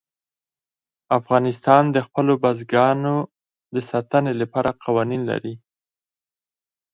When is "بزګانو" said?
2.43-3.15